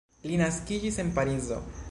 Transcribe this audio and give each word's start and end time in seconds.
Li 0.29 0.39
naskiĝis 0.41 0.99
en 1.05 1.15
Parizo. 1.19 1.63